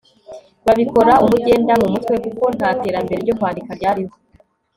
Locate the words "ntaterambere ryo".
2.57-3.35